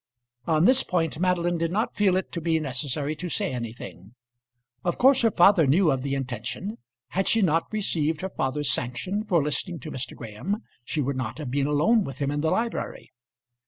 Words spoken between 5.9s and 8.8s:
of the intention. Had she not received her father's